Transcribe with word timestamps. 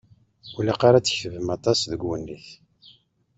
Ur 0.55 0.63
ilaq 0.63 0.81
ara 0.87 0.97
ad 0.99 1.05
tketbeḍ 1.05 1.49
aṭas 1.57 1.79
deg 1.91 2.01
uwennit. 2.05 2.47